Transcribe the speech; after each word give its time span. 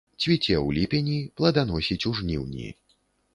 Цвіце 0.23 0.55
ў 0.67 0.77
ліпені, 0.77 1.17
пладаносіць 1.41 1.99
у 2.13 2.15
жніўні. 2.21 2.73